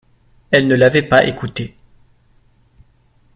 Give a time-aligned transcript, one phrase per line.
[0.49, 1.77] Elles ne l'avaient pas écouté.